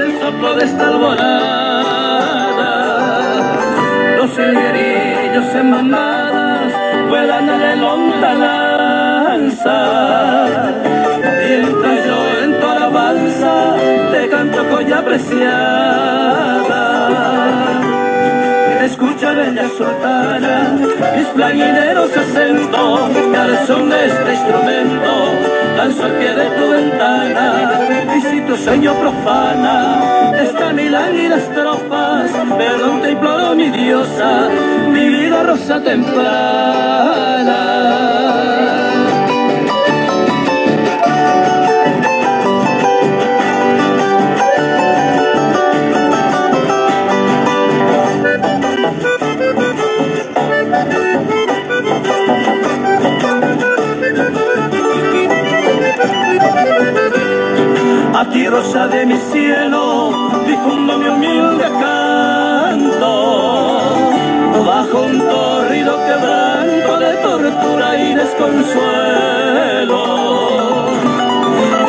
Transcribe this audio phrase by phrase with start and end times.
[0.00, 2.72] el soplo de esta alborada.
[4.16, 6.72] Los hilguerillos en mamadas
[7.08, 9.78] vuelan en el onda lanza.
[11.40, 13.76] Mientras yo en tu alabanza
[14.12, 16.82] te canto colla preciada.
[18.84, 20.54] Escucha bella sultana,
[21.16, 21.28] mis
[23.30, 25.10] que al son de este instrumento
[25.76, 26.79] danzo al pie de tu.
[28.22, 34.48] Y tu sueño profana está Milán y las tropas, perdón te imploro mi diosa,
[34.92, 37.79] mi vida rosa temprana.
[58.50, 60.10] A rosa de mi cielo,
[60.44, 63.12] difundo mi humilde canto,
[64.66, 70.02] bajo un torrido quebranto de tortura y desconsuelo.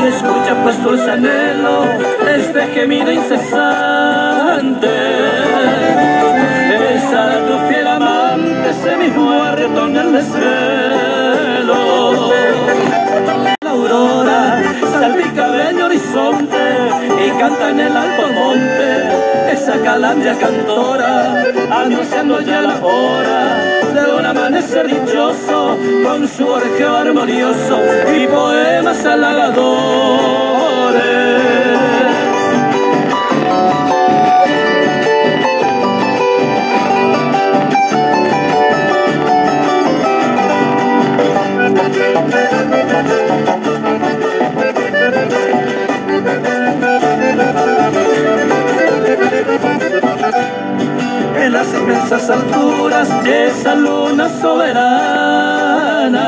[0.07, 1.85] Escucha pues tu anhelo,
[2.29, 4.87] este gemido incesante,
[6.95, 11.71] esa tu fiel amante se mi muerto en el desvelo.
[13.43, 14.61] La aurora
[14.99, 16.50] salpica bello horizonte
[17.39, 23.55] canta en el alto monte esa calandria cantora anunciando ya la hora
[23.93, 27.79] de un amanecer dichoso con su orgeo armonioso
[28.15, 30.50] y poemas halagadores.
[52.31, 56.25] Alturas esa luna soberana.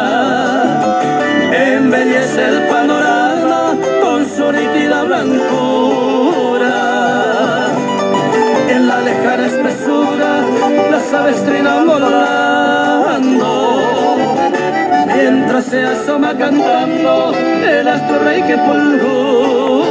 [1.52, 6.75] Embellece el panorama con su nítida blancura.
[8.69, 10.41] En la lejana espesura,
[10.91, 13.52] las aves trinan volando.
[15.16, 17.34] Mientras se asoma cantando
[17.66, 19.84] el astro rey que fulgura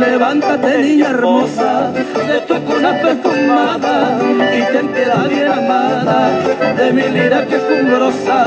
[0.00, 6.30] levántate niña hermosa de tu cuna y piedad bien amada
[6.76, 8.46] de mi lira que cumbrosa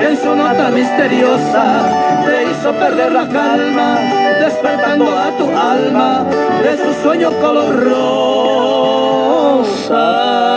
[0.00, 3.98] en su nota misteriosa te hizo perder la calma
[4.40, 6.24] despertando a tu alma
[6.62, 7.84] de su sueño color
[9.64, 10.53] rosa